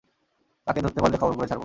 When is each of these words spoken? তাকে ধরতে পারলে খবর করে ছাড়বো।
তাকে 0.67 0.79
ধরতে 0.81 0.99
পারলে 1.01 1.17
খবর 1.17 1.33
করে 1.35 1.47
ছাড়বো। 1.47 1.59